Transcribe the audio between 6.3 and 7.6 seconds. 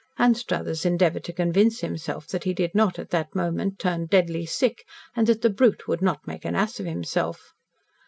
an ass of himself.